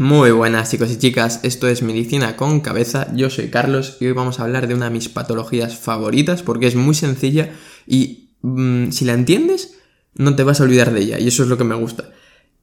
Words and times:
Muy 0.00 0.30
buenas 0.30 0.70
chicos 0.70 0.90
y 0.90 0.96
chicas, 0.96 1.40
esto 1.42 1.68
es 1.68 1.82
Medicina 1.82 2.34
con 2.34 2.60
Cabeza, 2.60 3.14
yo 3.14 3.28
soy 3.28 3.50
Carlos 3.50 3.98
y 4.00 4.06
hoy 4.06 4.12
vamos 4.12 4.40
a 4.40 4.44
hablar 4.44 4.66
de 4.66 4.72
una 4.72 4.86
de 4.86 4.92
mis 4.92 5.10
patologías 5.10 5.76
favoritas 5.76 6.42
porque 6.42 6.66
es 6.66 6.74
muy 6.74 6.94
sencilla 6.94 7.50
y 7.86 8.30
mm, 8.40 8.92
si 8.92 9.04
la 9.04 9.12
entiendes 9.12 9.74
no 10.14 10.34
te 10.36 10.42
vas 10.42 10.58
a 10.58 10.64
olvidar 10.64 10.94
de 10.94 11.02
ella. 11.02 11.18
Y 11.18 11.28
eso 11.28 11.42
es 11.42 11.50
lo 11.50 11.58
que 11.58 11.64
me 11.64 11.74
gusta. 11.74 12.12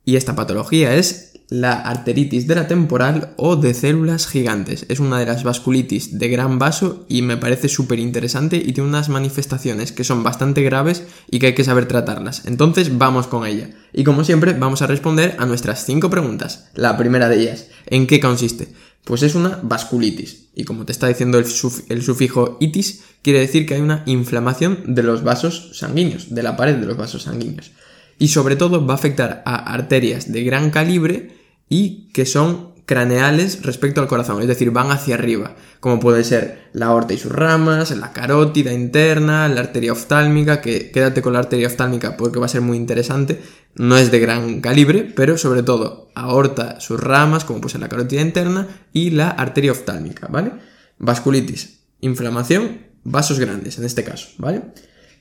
Y 0.04 0.16
esta 0.16 0.34
patología 0.34 0.96
es 0.96 1.37
la 1.50 1.74
arteritis 1.74 2.46
de 2.48 2.56
la 2.56 2.68
temporal 2.68 3.34
o 3.38 3.56
de 3.56 3.74
células 3.74 4.28
gigantes. 4.28 4.86
Es 4.90 5.00
una 5.00 5.20
de 5.20 5.26
las 5.26 5.44
vasculitis 5.44 6.20
de 6.20 6.28
gran 6.28 6.60
vaso 6.60 7.06
y 7.08 7.22
me 7.22 7.38
parece 7.38 7.70
súper 7.70 8.00
interesante 8.00 8.58
y 8.58 8.74
tiene 8.74 8.90
unas 8.90 9.10
manifestaciones 9.10 9.92
que 9.92 10.04
son 10.04 10.24
bastante 10.24 10.62
graves 10.62 11.04
y 11.32 11.40
que 11.40 11.48
hay 11.48 11.56
que 11.56 11.64
saber 11.64 11.88
tratarlas. 11.88 12.46
Entonces 12.46 12.98
vamos 12.98 13.28
con 13.28 13.46
ella. 13.46 13.70
Y 13.94 14.04
como 14.04 14.24
siempre 14.24 14.54
vamos 14.54 14.82
a 14.82 14.88
responder 14.88 15.36
a 15.40 15.46
nuestras 15.46 15.86
cinco 15.86 16.10
preguntas. 16.10 16.70
La 16.76 16.98
primera 16.98 17.30
de 17.30 17.42
ellas, 17.42 17.68
¿en 17.86 18.08
qué 18.08 18.20
consiste? 18.20 18.68
Pues 19.06 19.24
es 19.24 19.36
una 19.36 19.60
vasculitis. 19.64 20.48
Y 20.54 20.66
como 20.66 20.84
te 20.84 20.92
está 20.92 21.08
diciendo 21.08 21.38
el, 21.38 21.46
el 21.90 22.04
sufijo 22.04 22.58
itis, 22.60 23.04
quiere 23.22 23.40
decir 23.40 23.66
que 23.66 23.76
hay 23.76 23.82
una 23.82 24.04
inflamación 24.06 24.84
de 24.86 25.04
los 25.04 25.24
vasos 25.24 25.72
sanguíneos, 25.78 26.34
de 26.36 26.44
la 26.44 26.58
pared 26.58 26.76
de 26.76 26.86
los 26.86 26.98
vasos 26.98 27.24
sanguíneos 27.24 27.72
y 28.20 28.30
sobre 28.30 28.56
todo 28.56 28.86
va 28.86 28.94
a 28.94 28.98
afectar 28.98 29.44
a 29.46 29.74
arterias 29.74 30.32
de 30.32 30.44
gran 30.44 30.70
calibre 30.70 31.38
y 31.70 32.10
que 32.14 32.26
son 32.26 32.78
craneales 32.88 33.64
respecto 33.64 34.00
al 34.00 34.08
corazón, 34.08 34.42
es 34.42 34.48
decir, 34.48 34.72
van 34.72 34.92
hacia 34.92 35.16
arriba, 35.16 35.56
como 35.82 36.00
puede 36.00 36.24
ser 36.24 36.70
la 36.72 36.86
aorta 36.86 37.14
y 37.14 37.18
sus 37.18 37.34
ramas, 37.34 37.92
la 37.92 38.14
carótida 38.14 38.72
interna, 38.72 39.50
la 39.50 39.60
arteria 39.60 39.92
oftálmica, 39.92 40.62
que 40.62 40.90
quédate 40.90 41.22
con 41.22 41.34
la 41.34 41.40
arteria 41.40 41.68
oftálmica 41.68 42.16
porque 42.16 42.40
va 42.40 42.46
a 42.46 42.50
ser 42.50 42.62
muy 42.62 42.78
interesante, 42.78 43.42
no 43.76 43.98
es 43.98 44.10
de 44.10 44.20
gran 44.20 44.62
calibre, 44.62 45.04
pero 45.04 45.38
sobre 45.38 45.64
todo 45.64 46.12
aorta, 46.16 46.80
sus 46.80 46.98
ramas, 46.98 47.44
como 47.44 47.60
puede 47.60 47.74
ser 47.74 47.82
la 47.82 47.90
carótida 47.90 48.22
interna 48.22 48.68
y 48.94 49.10
la 49.10 49.32
arteria 49.32 49.74
oftálmica, 49.74 50.28
¿vale? 50.28 50.54
Vasculitis, 50.98 51.82
inflamación, 52.00 52.86
vasos 53.04 53.38
grandes 53.38 53.78
en 53.78 53.84
este 53.84 54.06
caso, 54.06 54.30
¿vale? 54.38 54.62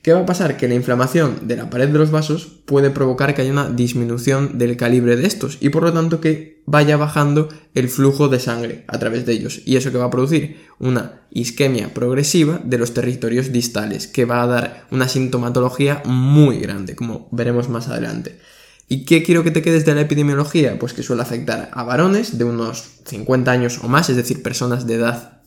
¿Qué 0.07 0.13
va 0.13 0.21
a 0.21 0.25
pasar? 0.25 0.55
Que 0.55 0.69
la 0.69 0.73
inflamación 0.73 1.49
de 1.49 1.57
la 1.57 1.69
pared 1.69 1.89
de 1.89 1.99
los 1.99 2.11
vasos 2.11 2.47
puede 2.63 2.91
provocar 2.91 3.35
que 3.35 3.41
haya 3.41 3.51
una 3.51 3.69
disminución 3.69 4.57
del 4.57 4.77
calibre 4.77 5.17
de 5.17 5.27
estos 5.27 5.57
y 5.59 5.67
por 5.67 5.83
lo 5.83 5.91
tanto 5.91 6.21
que 6.21 6.61
vaya 6.65 6.95
bajando 6.95 7.49
el 7.73 7.89
flujo 7.89 8.29
de 8.29 8.39
sangre 8.39 8.85
a 8.87 8.99
través 8.99 9.25
de 9.25 9.33
ellos. 9.33 9.61
Y 9.65 9.75
eso 9.75 9.91
que 9.91 9.97
va 9.97 10.05
a 10.05 10.09
producir 10.09 10.65
una 10.79 11.23
isquemia 11.29 11.93
progresiva 11.93 12.61
de 12.63 12.77
los 12.77 12.93
territorios 12.93 13.51
distales, 13.51 14.07
que 14.07 14.23
va 14.23 14.43
a 14.43 14.47
dar 14.47 14.87
una 14.91 15.09
sintomatología 15.09 16.01
muy 16.05 16.59
grande, 16.59 16.95
como 16.95 17.27
veremos 17.33 17.67
más 17.67 17.89
adelante. 17.89 18.39
¿Y 18.87 19.03
qué 19.03 19.23
quiero 19.23 19.43
que 19.43 19.51
te 19.51 19.61
quedes 19.61 19.83
de 19.83 19.93
la 19.93 19.99
epidemiología? 19.99 20.79
Pues 20.79 20.93
que 20.93 21.03
suele 21.03 21.23
afectar 21.23 21.69
a 21.73 21.83
varones 21.83 22.37
de 22.37 22.45
unos 22.45 23.01
50 23.07 23.51
años 23.51 23.81
o 23.83 23.89
más, 23.89 24.09
es 24.09 24.15
decir, 24.15 24.41
personas 24.41 24.87
de 24.87 24.93
edad 24.93 25.41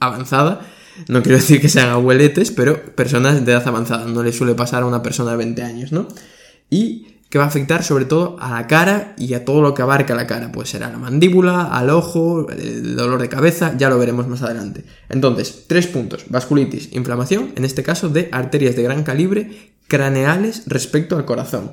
avanzada, 0.00 0.66
no 1.08 1.22
quiero 1.22 1.38
decir 1.38 1.60
que 1.60 1.68
sean 1.68 1.88
abueletes, 1.88 2.50
pero 2.50 2.82
personas 2.94 3.44
de 3.44 3.52
edad 3.52 3.66
avanzada. 3.66 4.06
No 4.06 4.22
le 4.22 4.32
suele 4.32 4.54
pasar 4.54 4.82
a 4.82 4.86
una 4.86 5.02
persona 5.02 5.32
de 5.32 5.36
20 5.38 5.62
años, 5.62 5.92
¿no? 5.92 6.08
Y 6.70 7.06
que 7.32 7.38
va 7.38 7.44
a 7.44 7.48
afectar 7.48 7.82
sobre 7.82 8.04
todo 8.04 8.36
a 8.40 8.50
la 8.50 8.66
cara 8.66 9.14
y 9.16 9.32
a 9.32 9.42
todo 9.42 9.62
lo 9.62 9.72
que 9.72 9.80
abarca 9.80 10.14
la 10.14 10.26
cara. 10.26 10.52
Puede 10.52 10.68
ser 10.68 10.84
a 10.84 10.90
la 10.90 10.98
mandíbula, 10.98 11.62
al 11.62 11.88
ojo, 11.88 12.46
el 12.50 12.94
dolor 12.94 13.22
de 13.22 13.30
cabeza, 13.30 13.74
ya 13.78 13.88
lo 13.88 13.98
veremos 13.98 14.28
más 14.28 14.42
adelante. 14.42 14.84
Entonces, 15.08 15.64
tres 15.66 15.86
puntos. 15.86 16.26
Vasculitis, 16.28 16.92
inflamación, 16.92 17.52
en 17.56 17.64
este 17.64 17.82
caso 17.82 18.10
de 18.10 18.28
arterias 18.32 18.76
de 18.76 18.82
gran 18.82 19.02
calibre 19.02 19.72
craneales 19.88 20.64
respecto 20.66 21.16
al 21.16 21.24
corazón. 21.24 21.72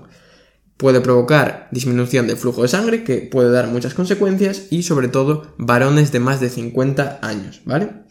Puede 0.77 1.01
provocar 1.01 1.67
disminución 1.71 2.25
del 2.25 2.37
flujo 2.37 2.61
de 2.61 2.69
sangre, 2.69 3.03
que 3.03 3.17
puede 3.17 3.51
dar 3.51 3.67
muchas 3.67 3.93
consecuencias, 3.93 4.67
y 4.69 4.83
sobre 4.83 5.09
todo 5.09 5.55
varones 5.57 6.13
de 6.13 6.21
más 6.21 6.39
de 6.39 6.49
50 6.49 7.19
años, 7.21 7.59
¿vale? 7.65 8.07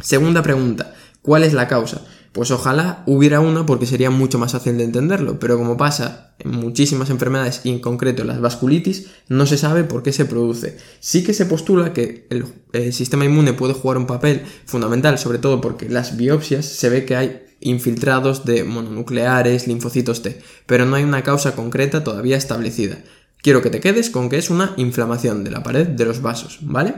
Segunda 0.00 0.42
pregunta, 0.42 0.94
¿cuál 1.22 1.42
es 1.42 1.52
la 1.52 1.68
causa? 1.68 2.02
Pues 2.32 2.50
ojalá 2.50 3.02
hubiera 3.06 3.40
una 3.40 3.64
porque 3.64 3.86
sería 3.86 4.10
mucho 4.10 4.38
más 4.38 4.52
fácil 4.52 4.76
de 4.76 4.84
entenderlo, 4.84 5.38
pero 5.38 5.56
como 5.56 5.78
pasa 5.78 6.34
en 6.38 6.50
muchísimas 6.50 7.08
enfermedades 7.08 7.62
y 7.64 7.70
en 7.70 7.78
concreto 7.78 8.24
las 8.24 8.42
vasculitis, 8.42 9.06
no 9.28 9.46
se 9.46 9.56
sabe 9.56 9.84
por 9.84 10.02
qué 10.02 10.12
se 10.12 10.26
produce. 10.26 10.76
Sí 11.00 11.24
que 11.24 11.32
se 11.32 11.46
postula 11.46 11.94
que 11.94 12.26
el, 12.28 12.44
el, 12.74 12.92
sistema 12.92 13.24
inmune 13.24 13.54
puede 13.54 13.72
jugar 13.72 13.96
un 13.96 14.06
papel 14.06 14.42
fundamental, 14.66 15.18
sobre 15.18 15.38
todo 15.38 15.62
porque 15.62 15.88
las 15.88 16.18
biopsias 16.18 16.66
se 16.66 16.90
ve 16.90 17.06
que 17.06 17.16
hay 17.16 17.42
infiltrados 17.60 18.44
de 18.44 18.64
mononucleares, 18.64 19.66
linfocitos 19.66 20.20
T, 20.20 20.38
pero 20.66 20.84
no 20.84 20.96
hay 20.96 21.04
una 21.04 21.22
causa 21.22 21.56
concreta 21.56 22.04
todavía 22.04 22.36
establecida. 22.36 22.98
Quiero 23.40 23.62
que 23.62 23.70
te 23.70 23.80
quedes 23.80 24.10
con 24.10 24.28
que 24.28 24.36
es 24.36 24.50
una 24.50 24.74
inflamación 24.76 25.42
de 25.42 25.52
la 25.52 25.62
pared 25.62 25.86
de 25.86 26.04
los 26.04 26.20
vasos, 26.20 26.58
¿vale? 26.60 26.94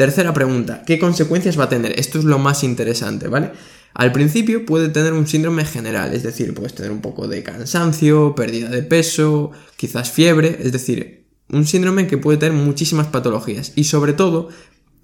Tercera 0.00 0.32
pregunta, 0.32 0.82
¿qué 0.86 0.98
consecuencias 0.98 1.60
va 1.60 1.64
a 1.64 1.68
tener? 1.68 2.00
Esto 2.00 2.18
es 2.18 2.24
lo 2.24 2.38
más 2.38 2.64
interesante, 2.64 3.28
¿vale? 3.28 3.52
Al 3.92 4.12
principio 4.12 4.64
puede 4.64 4.88
tener 4.88 5.12
un 5.12 5.26
síndrome 5.26 5.66
general, 5.66 6.14
es 6.14 6.22
decir, 6.22 6.54
puedes 6.54 6.74
tener 6.74 6.90
un 6.90 7.02
poco 7.02 7.28
de 7.28 7.42
cansancio, 7.42 8.34
pérdida 8.34 8.70
de 8.70 8.82
peso, 8.82 9.50
quizás 9.76 10.10
fiebre, 10.10 10.58
es 10.58 10.72
decir, 10.72 11.26
un 11.50 11.66
síndrome 11.66 12.06
que 12.06 12.16
puede 12.16 12.38
tener 12.38 12.54
muchísimas 12.54 13.08
patologías 13.08 13.74
y 13.76 13.84
sobre 13.84 14.14
todo, 14.14 14.48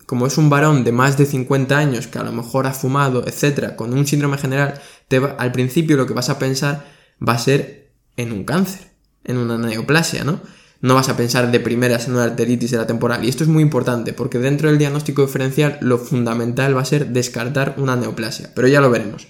como 0.06 0.26
es 0.26 0.38
un 0.38 0.48
varón 0.48 0.82
de 0.82 0.92
más 0.92 1.18
de 1.18 1.26
50 1.26 1.76
años 1.76 2.06
que 2.06 2.18
a 2.18 2.24
lo 2.24 2.32
mejor 2.32 2.66
ha 2.66 2.72
fumado, 2.72 3.22
etcétera, 3.26 3.76
con 3.76 3.92
un 3.92 4.06
síndrome 4.06 4.38
general, 4.38 4.80
te 5.08 5.18
va, 5.18 5.36
al 5.38 5.52
principio 5.52 5.98
lo 5.98 6.06
que 6.06 6.14
vas 6.14 6.30
a 6.30 6.38
pensar 6.38 6.86
va 7.20 7.34
a 7.34 7.38
ser 7.38 7.92
en 8.16 8.32
un 8.32 8.44
cáncer, 8.44 8.92
en 9.24 9.36
una 9.36 9.58
neoplasia, 9.58 10.24
¿no? 10.24 10.40
No 10.80 10.94
vas 10.94 11.08
a 11.08 11.16
pensar 11.16 11.50
de 11.50 11.60
primeras 11.60 12.06
en 12.06 12.14
una 12.14 12.24
arteritis 12.24 12.70
de 12.70 12.76
la 12.76 12.86
temporal. 12.86 13.24
Y 13.24 13.28
esto 13.28 13.44
es 13.44 13.48
muy 13.48 13.62
importante 13.62 14.12
porque 14.12 14.38
dentro 14.38 14.68
del 14.68 14.78
diagnóstico 14.78 15.22
diferencial 15.22 15.78
lo 15.80 15.98
fundamental 15.98 16.76
va 16.76 16.82
a 16.82 16.86
ser 16.86 17.08
descartar 17.08 17.74
una 17.78 17.96
neoplasia, 17.96 18.50
pero 18.54 18.68
ya 18.68 18.80
lo 18.80 18.90
veremos. 18.90 19.28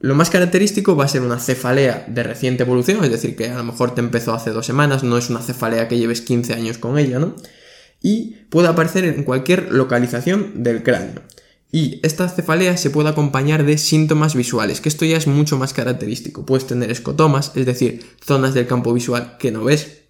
Lo 0.00 0.14
más 0.14 0.30
característico 0.30 0.94
va 0.94 1.06
a 1.06 1.08
ser 1.08 1.22
una 1.22 1.40
cefalea 1.40 2.04
de 2.06 2.22
reciente 2.22 2.62
evolución, 2.62 3.02
es 3.02 3.10
decir, 3.10 3.34
que 3.34 3.50
a 3.50 3.56
lo 3.56 3.64
mejor 3.64 3.96
te 3.96 4.00
empezó 4.00 4.32
hace 4.32 4.50
dos 4.50 4.64
semanas, 4.64 5.02
no 5.02 5.18
es 5.18 5.28
una 5.28 5.42
cefalea 5.42 5.88
que 5.88 5.98
lleves 5.98 6.20
15 6.20 6.54
años 6.54 6.78
con 6.78 6.98
ella, 6.98 7.18
¿no? 7.18 7.34
Y 8.00 8.36
puede 8.48 8.68
aparecer 8.68 9.04
en 9.04 9.24
cualquier 9.24 9.72
localización 9.72 10.62
del 10.62 10.84
cráneo. 10.84 11.22
Y 11.72 12.00
esta 12.04 12.28
cefalea 12.28 12.76
se 12.76 12.90
puede 12.90 13.08
acompañar 13.08 13.64
de 13.64 13.76
síntomas 13.76 14.36
visuales, 14.36 14.80
que 14.80 14.88
esto 14.88 15.04
ya 15.04 15.16
es 15.16 15.26
mucho 15.26 15.58
más 15.58 15.74
característico. 15.74 16.46
Puedes 16.46 16.68
tener 16.68 16.92
escotomas, 16.92 17.50
es 17.56 17.66
decir, 17.66 18.06
zonas 18.24 18.54
del 18.54 18.68
campo 18.68 18.94
visual 18.94 19.36
que 19.38 19.50
no 19.50 19.64
ves, 19.64 20.04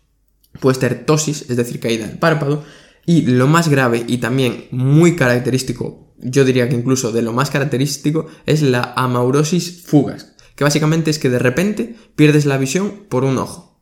puede 0.60 0.78
ser 0.78 1.04
tosis, 1.04 1.46
es 1.48 1.56
decir, 1.56 1.80
caída 1.80 2.06
del 2.06 2.18
párpado, 2.18 2.64
y 3.06 3.22
lo 3.22 3.46
más 3.46 3.68
grave 3.68 4.04
y 4.06 4.18
también 4.18 4.66
muy 4.70 5.16
característico, 5.16 6.12
yo 6.18 6.44
diría 6.44 6.68
que 6.68 6.76
incluso 6.76 7.12
de 7.12 7.22
lo 7.22 7.32
más 7.32 7.50
característico, 7.50 8.26
es 8.44 8.62
la 8.62 8.92
amaurosis 8.96 9.82
fugas, 9.86 10.34
que 10.54 10.64
básicamente 10.64 11.10
es 11.10 11.18
que 11.18 11.30
de 11.30 11.38
repente 11.38 11.96
pierdes 12.16 12.44
la 12.44 12.58
visión 12.58 13.04
por 13.08 13.24
un 13.24 13.38
ojo 13.38 13.80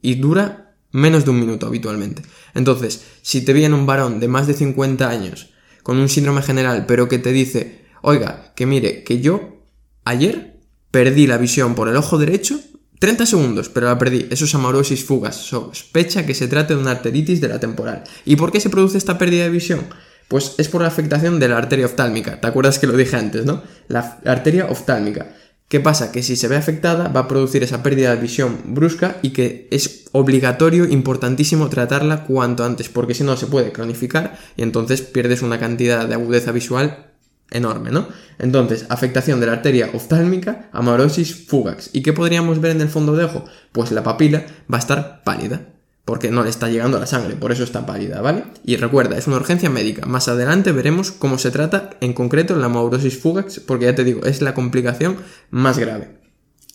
y 0.00 0.14
dura 0.16 0.74
menos 0.90 1.24
de 1.24 1.30
un 1.30 1.40
minuto 1.40 1.66
habitualmente. 1.66 2.22
Entonces, 2.54 3.04
si 3.22 3.44
te 3.44 3.52
viene 3.52 3.74
un 3.74 3.86
varón 3.86 4.20
de 4.20 4.28
más 4.28 4.46
de 4.46 4.54
50 4.54 5.08
años 5.08 5.50
con 5.82 5.98
un 5.98 6.08
síndrome 6.08 6.42
general, 6.42 6.86
pero 6.86 7.08
que 7.08 7.18
te 7.18 7.32
dice, 7.32 7.84
oiga, 8.02 8.52
que 8.54 8.66
mire, 8.66 9.02
que 9.04 9.20
yo 9.20 9.64
ayer 10.04 10.60
perdí 10.90 11.26
la 11.26 11.38
visión 11.38 11.74
por 11.74 11.88
el 11.88 11.96
ojo 11.96 12.18
derecho 12.18 12.60
30 13.02 13.26
segundos, 13.26 13.68
pero 13.68 13.88
la 13.88 13.98
perdí. 13.98 14.28
Eso 14.30 14.44
es 14.44 14.54
amaurosis 14.54 15.04
fugas. 15.04 15.34
Sospecha 15.34 16.24
que 16.24 16.34
se 16.34 16.46
trate 16.46 16.76
de 16.76 16.80
una 16.80 16.92
arteritis 16.92 17.40
de 17.40 17.48
la 17.48 17.58
temporal. 17.58 18.04
¿Y 18.24 18.36
por 18.36 18.52
qué 18.52 18.60
se 18.60 18.70
produce 18.70 18.96
esta 18.96 19.18
pérdida 19.18 19.42
de 19.42 19.50
visión? 19.50 19.80
Pues 20.28 20.54
es 20.58 20.68
por 20.68 20.82
la 20.82 20.86
afectación 20.86 21.40
de 21.40 21.48
la 21.48 21.58
arteria 21.58 21.86
oftálmica. 21.86 22.40
¿Te 22.40 22.46
acuerdas 22.46 22.78
que 22.78 22.86
lo 22.86 22.96
dije 22.96 23.16
antes, 23.16 23.44
no? 23.44 23.60
La 23.88 24.20
arteria 24.24 24.66
oftálmica. 24.66 25.34
¿Qué 25.66 25.80
pasa? 25.80 26.12
Que 26.12 26.22
si 26.22 26.36
se 26.36 26.46
ve 26.46 26.54
afectada 26.54 27.08
va 27.08 27.22
a 27.22 27.26
producir 27.26 27.64
esa 27.64 27.82
pérdida 27.82 28.14
de 28.14 28.22
visión 28.22 28.60
brusca 28.66 29.16
y 29.20 29.30
que 29.30 29.66
es 29.72 30.04
obligatorio, 30.12 30.84
importantísimo 30.84 31.68
tratarla 31.68 32.22
cuanto 32.22 32.64
antes, 32.64 32.88
porque 32.88 33.14
si 33.14 33.24
no 33.24 33.36
se 33.36 33.48
puede 33.48 33.72
cronificar 33.72 34.38
y 34.56 34.62
entonces 34.62 35.02
pierdes 35.02 35.42
una 35.42 35.58
cantidad 35.58 36.06
de 36.06 36.14
agudeza 36.14 36.52
visual 36.52 37.11
enorme, 37.52 37.90
¿no? 37.90 38.08
Entonces, 38.38 38.86
afectación 38.88 39.40
de 39.40 39.46
la 39.46 39.52
arteria 39.52 39.90
oftálmica, 39.92 40.68
amaurosis 40.72 41.46
fugax. 41.46 41.90
¿Y 41.92 42.02
qué 42.02 42.12
podríamos 42.12 42.60
ver 42.60 42.72
en 42.72 42.80
el 42.80 42.88
fondo 42.88 43.14
de 43.14 43.24
ojo? 43.24 43.44
Pues 43.72 43.92
la 43.92 44.02
papila 44.02 44.44
va 44.72 44.78
a 44.78 44.80
estar 44.80 45.22
pálida, 45.24 45.68
porque 46.04 46.30
no 46.30 46.42
le 46.42 46.50
está 46.50 46.68
llegando 46.68 46.98
la 46.98 47.06
sangre, 47.06 47.36
por 47.36 47.52
eso 47.52 47.62
está 47.62 47.86
pálida, 47.86 48.20
¿vale? 48.20 48.44
Y 48.64 48.76
recuerda, 48.76 49.16
es 49.16 49.26
una 49.26 49.36
urgencia 49.36 49.70
médica. 49.70 50.06
Más 50.06 50.28
adelante 50.28 50.72
veremos 50.72 51.12
cómo 51.12 51.38
se 51.38 51.50
trata 51.50 51.90
en 52.00 52.12
concreto 52.12 52.56
la 52.56 52.66
amaurosis 52.66 53.18
fugax, 53.18 53.60
porque 53.60 53.84
ya 53.86 53.94
te 53.94 54.04
digo, 54.04 54.24
es 54.24 54.42
la 54.42 54.54
complicación 54.54 55.16
más 55.50 55.78
grave. 55.78 56.21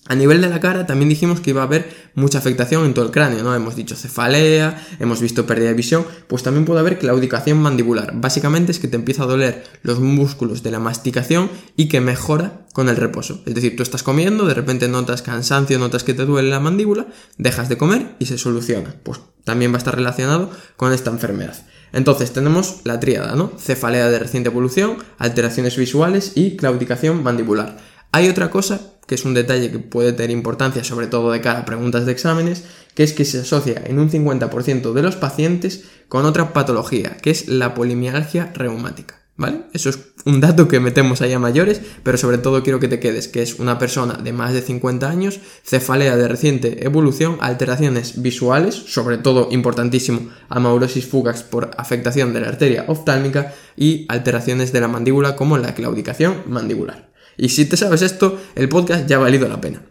A 0.08 0.16
nivel 0.16 0.42
de 0.42 0.50
la 0.50 0.60
cara 0.60 0.86
también 0.86 1.10
dijimos 1.10 1.42
que 1.42 1.50
iba 1.50 1.62
a 1.62 1.66
haber 1.66 1.90
mucha 2.16 2.38
afectación 2.38 2.86
en 2.86 2.94
todo 2.94 3.06
el 3.06 3.12
cráneo, 3.12 3.44
¿no? 3.44 3.54
Hemos 3.54 3.76
dicho 3.76 3.96
cefalea, 3.96 4.86
hemos 5.00 5.22
visto 5.22 5.46
pérdida 5.46 5.68
de 5.68 5.74
visión, 5.74 6.06
pues 6.28 6.44
también 6.44 6.66
puede 6.66 6.80
haber 6.80 6.98
claudicación 6.98 7.58
mandibular. 7.60 8.12
Básicamente 8.16 8.72
es 8.72 8.80
que 8.80 8.88
te 8.88 8.96
empieza 8.96 9.24
a 9.24 9.28
doler 9.28 9.64
los 9.84 10.00
músculos 10.00 10.64
de 10.64 10.72
la 10.72 10.80
masticación 10.80 11.50
y 11.76 11.90
que 11.90 12.00
mejora 12.00 12.66
con 12.74 12.90
el 12.90 12.96
reposo. 12.96 13.42
Es 13.46 13.56
decir, 13.56 13.76
tú 13.76 13.84
estás 13.84 14.04
comiendo, 14.04 14.46
de 14.46 14.54
repente 14.54 14.88
notas 14.88 15.22
cansancio, 15.22 15.78
notas 15.80 16.04
que 16.04 16.14
te 16.14 16.26
duele 16.26 16.50
la 16.50 16.60
mandíbula, 16.60 17.08
dejas 17.38 17.70
de 17.70 17.78
comer 17.78 18.16
y 18.20 18.28
se 18.28 18.38
soluciona. 18.38 18.96
Pues 19.04 19.20
también 19.44 19.72
va 19.72 19.76
a 19.76 19.80
estar 19.80 19.96
relacionado 19.96 20.52
con 20.76 20.94
esta 20.94 21.10
enfermedad. 21.10 21.56
Entonces 21.94 22.32
tenemos 22.34 22.82
la 22.84 23.00
tríada, 23.00 23.36
¿no? 23.36 23.52
Cefalea 23.58 24.10
de 24.10 24.20
reciente 24.20 24.50
evolución, 24.50 24.98
alteraciones 25.18 25.78
visuales 25.78 26.34
y 26.36 26.56
claudicación 26.58 27.24
mandibular. 27.24 27.78
Hay 28.12 28.30
otra 28.30 28.50
cosa 28.50 28.97
que 29.08 29.16
es 29.16 29.26
un 29.26 29.34
detalle 29.34 29.72
que 29.72 29.80
puede 29.80 30.14
tener 30.14 30.32
importancia, 30.32 30.84
sobre 30.84 31.08
todo 31.08 31.32
de 31.32 31.42
cara 31.42 31.60
a 31.60 31.66
preguntas 31.66 32.06
de 32.06 32.12
exámenes, 32.12 32.66
que 32.94 33.04
es 33.04 33.14
que 33.14 33.26
se 33.26 33.40
asocia 33.40 33.82
en 33.86 34.00
un 34.00 34.12
50% 34.12 34.94
de 34.94 35.02
los 35.02 35.16
pacientes 35.16 35.86
con 36.10 36.26
otra 36.26 36.54
patología, 36.54 37.18
que 37.18 37.32
es 37.32 37.48
la 37.48 37.74
polimialgia 37.74 38.52
reumática. 38.54 39.16
¿Vale? 39.40 39.66
Eso 39.72 39.92
es 39.92 40.00
un 40.26 40.42
dato 40.42 40.68
que 40.68 40.80
metemos 40.80 41.22
ahí 41.22 41.32
a 41.32 41.38
mayores, 41.38 41.80
pero 42.02 42.18
sobre 42.18 42.40
todo 42.40 42.64
quiero 42.64 42.80
que 42.80 42.88
te 42.88 43.00
quedes, 43.00 43.28
que 43.28 43.44
es 43.44 43.60
una 43.60 43.78
persona 43.78 44.16
de 44.16 44.34
más 44.34 44.52
de 44.52 44.64
50 44.64 45.08
años, 45.08 45.40
cefalea 45.64 46.18
de 46.18 46.28
reciente 46.28 46.84
evolución, 46.84 47.38
alteraciones 47.40 48.20
visuales, 48.24 48.74
sobre 48.74 49.20
todo 49.20 49.50
importantísimo, 49.52 50.32
amaurosis 50.50 51.06
fugax 51.06 51.44
por 51.44 51.70
afectación 51.78 52.34
de 52.34 52.42
la 52.42 52.48
arteria 52.48 52.86
oftálmica 52.88 53.54
y 53.76 54.08
alteraciones 54.10 54.74
de 54.74 54.82
la 54.82 54.88
mandíbula 54.88 55.36
como 55.36 55.60
la 55.60 55.76
claudicación 55.76 56.42
mandibular. 56.48 57.08
Y 57.38 57.50
si 57.50 57.66
te 57.66 57.78
sabes 57.78 58.02
esto, 58.02 58.40
el 58.56 58.68
podcast 58.68 59.08
ya 59.08 59.18
ha 59.18 59.20
valido 59.20 59.48
la 59.48 59.62
pena. 59.62 59.84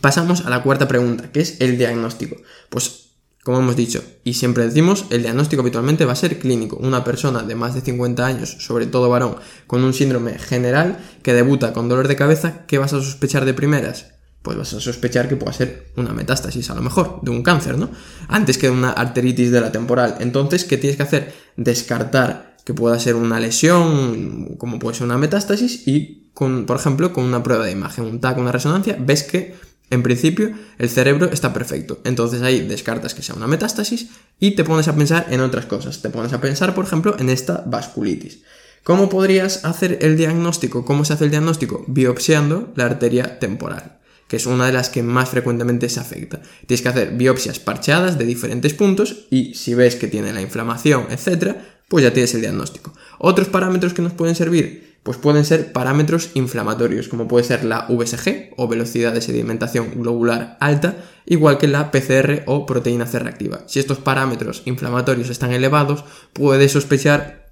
Pasamos 0.00 0.46
a 0.46 0.50
la 0.50 0.62
cuarta 0.62 0.88
pregunta, 0.88 1.30
que 1.30 1.40
es 1.40 1.60
el 1.60 1.76
diagnóstico. 1.76 2.36
Pues, 2.70 3.02
como 3.44 3.58
hemos 3.58 3.74
dicho 3.76 4.02
y 4.22 4.34
siempre 4.34 4.64
decimos, 4.64 5.06
el 5.10 5.22
diagnóstico 5.22 5.62
habitualmente 5.62 6.04
va 6.04 6.12
a 6.12 6.16
ser 6.16 6.38
clínico. 6.38 6.76
Una 6.76 7.04
persona 7.04 7.42
de 7.42 7.54
más 7.56 7.74
de 7.74 7.80
50 7.80 8.24
años, 8.24 8.56
sobre 8.60 8.86
todo 8.86 9.10
varón, 9.10 9.36
con 9.66 9.82
un 9.82 9.92
síndrome 9.92 10.38
general 10.38 10.98
que 11.22 11.34
debuta 11.34 11.72
con 11.72 11.88
dolor 11.88 12.08
de 12.08 12.16
cabeza, 12.16 12.64
¿qué 12.66 12.78
vas 12.78 12.92
a 12.92 13.02
sospechar 13.02 13.44
de 13.44 13.54
primeras? 13.54 14.12
Pues 14.42 14.56
vas 14.56 14.72
a 14.74 14.80
sospechar 14.80 15.28
que 15.28 15.36
pueda 15.36 15.52
ser 15.52 15.92
una 15.96 16.12
metástasis, 16.12 16.70
a 16.70 16.74
lo 16.74 16.82
mejor, 16.82 17.20
de 17.22 17.30
un 17.30 17.42
cáncer, 17.42 17.78
¿no? 17.78 17.90
Antes 18.28 18.58
que 18.58 18.68
de 18.68 18.72
una 18.72 18.90
arteritis 18.90 19.50
de 19.50 19.60
la 19.60 19.70
temporal. 19.70 20.16
Entonces, 20.20 20.64
¿qué 20.64 20.78
tienes 20.78 20.96
que 20.96 21.02
hacer? 21.04 21.34
Descartar 21.56 22.51
que 22.64 22.74
pueda 22.74 22.98
ser 22.98 23.14
una 23.16 23.40
lesión, 23.40 24.56
como 24.56 24.78
puede 24.78 24.96
ser 24.96 25.04
una 25.04 25.18
metástasis, 25.18 25.86
y 25.86 26.22
por 26.34 26.76
ejemplo, 26.76 27.12
con 27.12 27.24
una 27.24 27.42
prueba 27.42 27.64
de 27.64 27.72
imagen, 27.72 28.04
un 28.04 28.20
TAC, 28.20 28.38
una 28.38 28.52
resonancia, 28.52 28.96
ves 28.98 29.22
que 29.22 29.54
en 29.90 30.02
principio 30.02 30.50
el 30.78 30.88
cerebro 30.88 31.30
está 31.30 31.52
perfecto. 31.52 32.00
Entonces 32.04 32.42
ahí 32.42 32.60
descartas 32.60 33.14
que 33.14 33.22
sea 33.22 33.34
una 33.34 33.46
metástasis 33.46 34.08
y 34.40 34.52
te 34.52 34.64
pones 34.64 34.88
a 34.88 34.96
pensar 34.96 35.26
en 35.30 35.40
otras 35.40 35.66
cosas. 35.66 36.00
Te 36.00 36.08
pones 36.08 36.32
a 36.32 36.40
pensar, 36.40 36.74
por 36.74 36.86
ejemplo, 36.86 37.14
en 37.18 37.28
esta 37.28 37.62
vasculitis. 37.66 38.40
¿Cómo 38.84 39.08
podrías 39.08 39.64
hacer 39.64 39.98
el 40.00 40.16
diagnóstico? 40.16 40.84
¿Cómo 40.84 41.04
se 41.04 41.12
hace 41.12 41.24
el 41.24 41.30
diagnóstico? 41.30 41.84
Biopsiando 41.86 42.72
la 42.74 42.86
arteria 42.86 43.38
temporal 43.38 43.98
que 44.32 44.36
es 44.36 44.46
una 44.46 44.64
de 44.64 44.72
las 44.72 44.88
que 44.88 45.02
más 45.02 45.28
frecuentemente 45.28 45.90
se 45.90 46.00
afecta. 46.00 46.40
Tienes 46.66 46.80
que 46.80 46.88
hacer 46.88 47.10
biopsias 47.10 47.58
parcheadas 47.58 48.16
de 48.16 48.24
diferentes 48.24 48.72
puntos 48.72 49.26
y 49.28 49.52
si 49.52 49.74
ves 49.74 49.94
que 49.94 50.08
tiene 50.08 50.32
la 50.32 50.40
inflamación, 50.40 51.08
etc., 51.10 51.54
pues 51.92 52.04
ya 52.04 52.14
tienes 52.14 52.32
el 52.32 52.40
diagnóstico. 52.40 52.90
Otros 53.18 53.48
parámetros 53.48 53.92
que 53.92 54.00
nos 54.00 54.14
pueden 54.14 54.34
servir, 54.34 54.96
pues 55.02 55.18
pueden 55.18 55.44
ser 55.44 55.72
parámetros 55.72 56.30
inflamatorios, 56.32 57.06
como 57.06 57.28
puede 57.28 57.44
ser 57.44 57.64
la 57.64 57.84
VSG 57.86 58.54
o 58.56 58.66
velocidad 58.66 59.12
de 59.12 59.20
sedimentación 59.20 60.00
globular 60.00 60.56
alta, 60.58 60.96
igual 61.26 61.58
que 61.58 61.68
la 61.68 61.90
PCR 61.90 62.44
o 62.46 62.64
proteína 62.64 63.06
C 63.06 63.18
reactiva. 63.18 63.64
Si 63.66 63.78
estos 63.78 63.98
parámetros 63.98 64.62
inflamatorios 64.64 65.28
están 65.28 65.52
elevados, 65.52 66.06
puede 66.32 66.70
sospechar 66.70 67.50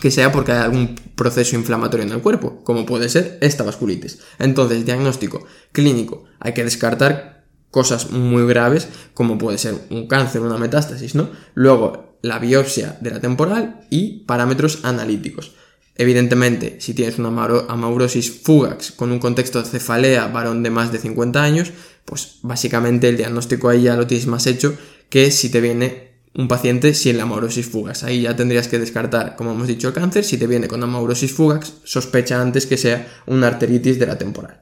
que 0.00 0.12
sea 0.12 0.30
porque 0.30 0.52
hay 0.52 0.58
algún 0.58 0.94
proceso 1.16 1.56
inflamatorio 1.56 2.06
en 2.06 2.12
el 2.12 2.22
cuerpo, 2.22 2.62
como 2.62 2.86
puede 2.86 3.08
ser 3.08 3.38
esta 3.40 3.64
vasculitis. 3.64 4.20
Entonces, 4.38 4.86
diagnóstico 4.86 5.44
clínico, 5.72 6.26
hay 6.38 6.54
que 6.54 6.62
descartar 6.62 7.39
cosas 7.70 8.10
muy 8.10 8.46
graves, 8.46 8.88
como 9.14 9.38
puede 9.38 9.58
ser 9.58 9.74
un 9.90 10.06
cáncer, 10.06 10.40
una 10.42 10.58
metástasis, 10.58 11.14
¿no? 11.14 11.30
Luego, 11.54 12.16
la 12.22 12.38
biopsia 12.38 12.98
de 13.00 13.10
la 13.10 13.20
temporal 13.20 13.80
y 13.90 14.24
parámetros 14.24 14.80
analíticos. 14.82 15.52
Evidentemente, 15.96 16.80
si 16.80 16.94
tienes 16.94 17.18
una 17.18 17.28
amaurosis 17.68 18.30
fugax 18.42 18.92
con 18.92 19.12
un 19.12 19.18
contexto 19.18 19.62
de 19.62 19.68
cefalea 19.68 20.28
varón 20.28 20.62
de 20.62 20.70
más 20.70 20.92
de 20.92 20.98
50 20.98 21.42
años, 21.42 21.72
pues 22.04 22.38
básicamente 22.42 23.08
el 23.08 23.16
diagnóstico 23.16 23.68
ahí 23.68 23.82
ya 23.82 23.96
lo 23.96 24.06
tienes 24.06 24.26
más 24.26 24.46
hecho 24.46 24.74
que 25.08 25.30
si 25.30 25.50
te 25.50 25.60
viene 25.60 26.10
un 26.34 26.48
paciente 26.48 26.94
sin 26.94 27.16
la 27.16 27.24
amaurosis 27.24 27.66
fugax. 27.66 28.04
Ahí 28.04 28.22
ya 28.22 28.36
tendrías 28.36 28.68
que 28.68 28.78
descartar, 28.78 29.36
como 29.36 29.52
hemos 29.52 29.68
dicho, 29.68 29.88
el 29.88 29.94
cáncer. 29.94 30.24
Si 30.24 30.38
te 30.38 30.46
viene 30.46 30.68
con 30.68 30.82
amaurosis 30.82 31.32
fugax, 31.32 31.74
sospecha 31.84 32.40
antes 32.40 32.66
que 32.66 32.76
sea 32.76 33.22
una 33.26 33.48
arteritis 33.48 33.98
de 33.98 34.06
la 34.06 34.16
temporal. 34.16 34.60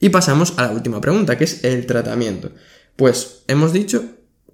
Y 0.00 0.10
pasamos 0.10 0.54
a 0.56 0.62
la 0.62 0.72
última 0.72 1.00
pregunta, 1.00 1.36
que 1.36 1.44
es 1.44 1.64
el 1.64 1.86
tratamiento. 1.86 2.52
Pues 2.96 3.42
hemos 3.48 3.72
dicho, 3.72 4.04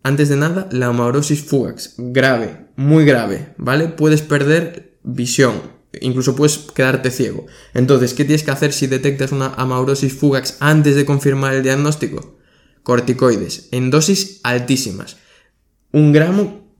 antes 0.02 0.28
de 0.28 0.36
nada, 0.36 0.68
la 0.70 0.86
amaurosis 0.86 1.42
fugax, 1.42 1.94
grave, 1.96 2.66
muy 2.76 3.04
grave, 3.04 3.54
¿vale? 3.56 3.88
Puedes 3.88 4.22
perder 4.22 4.98
visión, 5.02 5.62
incluso 6.00 6.36
puedes 6.36 6.58
quedarte 6.58 7.10
ciego. 7.10 7.46
Entonces, 7.72 8.14
¿qué 8.14 8.24
tienes 8.24 8.42
que 8.42 8.50
hacer 8.50 8.72
si 8.72 8.86
detectas 8.86 9.32
una 9.32 9.54
amaurosis 9.54 10.12
fugax 10.12 10.56
antes 10.60 10.96
de 10.96 11.04
confirmar 11.04 11.54
el 11.54 11.62
diagnóstico? 11.62 12.38
Corticoides, 12.82 13.68
en 13.70 13.90
dosis 13.90 14.40
altísimas. 14.42 15.16
Un 15.92 16.12
gramo 16.12 16.76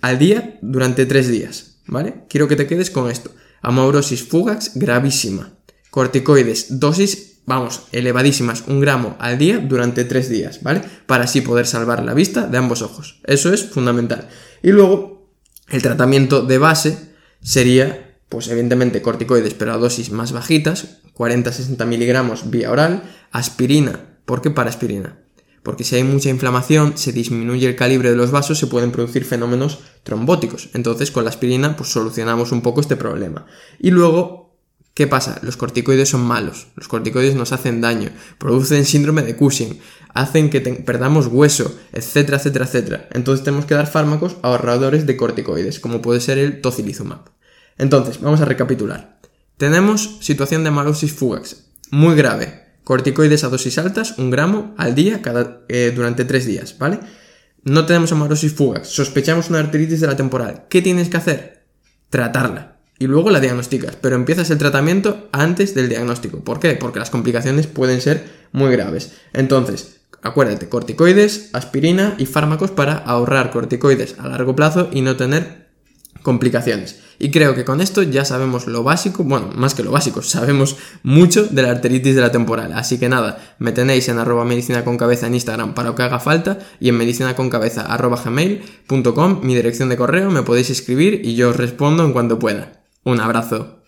al 0.00 0.18
día 0.18 0.58
durante 0.62 1.06
tres 1.06 1.28
días, 1.28 1.76
¿vale? 1.86 2.24
Quiero 2.28 2.48
que 2.48 2.56
te 2.56 2.66
quedes 2.66 2.90
con 2.90 3.10
esto. 3.10 3.30
Amaurosis 3.62 4.24
fugax 4.24 4.72
gravísima. 4.74 5.54
Corticoides, 5.90 6.80
dosis, 6.80 7.33
vamos, 7.46 7.82
elevadísimas, 7.92 8.64
un 8.66 8.80
gramo 8.80 9.16
al 9.18 9.38
día 9.38 9.58
durante 9.58 10.04
tres 10.04 10.28
días, 10.28 10.62
¿vale? 10.62 10.82
Para 11.06 11.24
así 11.24 11.40
poder 11.40 11.66
salvar 11.66 12.04
la 12.04 12.14
vista 12.14 12.46
de 12.46 12.58
ambos 12.58 12.82
ojos. 12.82 13.20
Eso 13.24 13.52
es 13.52 13.64
fundamental. 13.64 14.28
Y 14.62 14.70
luego, 14.70 15.28
el 15.68 15.82
tratamiento 15.82 16.42
de 16.42 16.58
base 16.58 17.14
sería 17.40 18.04
pues 18.28 18.48
evidentemente 18.48 19.00
corticoides, 19.00 19.54
pero 19.54 19.72
a 19.72 19.78
dosis 19.78 20.10
más 20.10 20.32
bajitas, 20.32 20.98
40-60 21.14 21.86
miligramos 21.86 22.50
vía 22.50 22.70
oral, 22.70 23.04
aspirina. 23.30 24.18
¿Por 24.24 24.42
qué 24.42 24.50
para 24.50 24.70
aspirina? 24.70 25.20
Porque 25.62 25.84
si 25.84 25.96
hay 25.96 26.02
mucha 26.02 26.30
inflamación, 26.30 26.98
se 26.98 27.12
disminuye 27.12 27.68
el 27.68 27.76
calibre 27.76 28.10
de 28.10 28.16
los 28.16 28.32
vasos, 28.32 28.58
se 28.58 28.66
pueden 28.66 28.90
producir 28.90 29.24
fenómenos 29.24 29.78
trombóticos. 30.02 30.68
Entonces, 30.74 31.10
con 31.10 31.24
la 31.24 31.30
aspirina, 31.30 31.76
pues 31.76 31.90
solucionamos 31.90 32.52
un 32.52 32.60
poco 32.60 32.80
este 32.80 32.96
problema. 32.96 33.46
Y 33.78 33.90
luego, 33.90 34.43
¿qué 34.94 35.06
pasa? 35.06 35.38
Los 35.42 35.56
corticoides 35.56 36.08
son 36.08 36.22
malos. 36.22 36.68
Los 36.76 36.88
corticoides 36.88 37.34
nos 37.34 37.52
hacen 37.52 37.80
daño, 37.80 38.10
producen 38.38 38.84
síndrome 38.84 39.22
de 39.22 39.36
Cushing, 39.36 39.80
hacen 40.14 40.48
que 40.48 40.60
perdamos 40.60 41.26
hueso, 41.26 41.76
etcétera, 41.92 42.38
etcétera, 42.38 42.64
etcétera. 42.64 43.08
Entonces 43.12 43.44
tenemos 43.44 43.66
que 43.66 43.74
dar 43.74 43.88
fármacos 43.88 44.36
ahorradores 44.42 45.06
de 45.06 45.16
corticoides, 45.16 45.80
como 45.80 46.00
puede 46.00 46.20
ser 46.20 46.38
el 46.38 46.60
tocilizumab. 46.60 47.30
Entonces, 47.76 48.20
vamos 48.20 48.40
a 48.40 48.44
recapitular. 48.44 49.18
Tenemos 49.56 50.18
situación 50.20 50.62
de 50.62 50.68
amaurosis 50.68 51.12
fugax, 51.12 51.66
muy 51.90 52.14
grave. 52.14 52.62
Corticoides 52.84 53.44
a 53.44 53.48
dosis 53.48 53.78
altas, 53.78 54.18
un 54.18 54.30
gramo 54.30 54.74
al 54.76 54.94
día 54.94 55.22
cada, 55.22 55.64
eh, 55.68 55.92
durante 55.94 56.24
tres 56.24 56.44
días, 56.44 56.76
¿vale? 56.78 57.00
No 57.62 57.86
tenemos 57.86 58.12
amaurosis 58.12 58.52
fugax, 58.52 58.88
sospechamos 58.88 59.48
una 59.48 59.60
arteritis 59.60 60.00
de 60.00 60.06
la 60.06 60.16
temporal. 60.16 60.66
¿Qué 60.68 60.82
tienes 60.82 61.08
que 61.08 61.16
hacer? 61.16 61.64
Tratarla. 62.10 62.73
Y 62.98 63.06
luego 63.06 63.30
la 63.30 63.40
diagnosticas, 63.40 63.96
pero 64.00 64.16
empiezas 64.16 64.50
el 64.50 64.58
tratamiento 64.58 65.28
antes 65.32 65.74
del 65.74 65.88
diagnóstico. 65.88 66.38
¿Por 66.40 66.60
qué? 66.60 66.74
Porque 66.74 67.00
las 67.00 67.10
complicaciones 67.10 67.66
pueden 67.66 68.00
ser 68.00 68.24
muy 68.52 68.70
graves. 68.70 69.12
Entonces, 69.32 70.00
acuérdate, 70.22 70.68
corticoides, 70.68 71.50
aspirina 71.52 72.14
y 72.18 72.26
fármacos 72.26 72.70
para 72.70 72.94
ahorrar 72.94 73.50
corticoides 73.50 74.16
a 74.18 74.28
largo 74.28 74.54
plazo 74.54 74.88
y 74.92 75.00
no 75.00 75.16
tener 75.16 75.64
complicaciones. 76.22 77.00
Y 77.18 77.30
creo 77.30 77.54
que 77.54 77.64
con 77.64 77.80
esto 77.80 78.02
ya 78.02 78.24
sabemos 78.24 78.66
lo 78.66 78.82
básico, 78.82 79.22
bueno, 79.22 79.50
más 79.54 79.74
que 79.74 79.82
lo 79.82 79.90
básico, 79.90 80.22
sabemos 80.22 80.76
mucho 81.02 81.44
de 81.44 81.62
la 81.62 81.70
arteritis 81.70 82.14
de 82.14 82.20
la 82.20 82.32
temporal. 82.32 82.72
Así 82.72 82.98
que 82.98 83.08
nada, 83.08 83.56
me 83.58 83.72
tenéis 83.72 84.08
en 84.08 84.18
arroba 84.18 84.44
medicina 84.44 84.84
con 84.84 84.96
cabeza 84.96 85.26
en 85.26 85.34
Instagram 85.34 85.74
para 85.74 85.90
lo 85.90 85.94
que 85.94 86.02
haga 86.02 86.20
falta 86.20 86.58
y 86.80 86.88
en 86.88 86.96
medicina 86.96 87.36
con 87.36 87.50
cabeza 87.50 87.82
arroba 87.82 88.20
gmail.com, 88.24 89.40
mi 89.42 89.54
dirección 89.54 89.88
de 89.88 89.96
correo, 89.96 90.30
me 90.30 90.42
podéis 90.42 90.70
escribir 90.70 91.20
y 91.24 91.34
yo 91.34 91.50
os 91.50 91.56
respondo 91.56 92.04
en 92.04 92.12
cuanto 92.12 92.38
pueda. 92.38 92.83
Un 93.04 93.20
abrazo. 93.20 93.83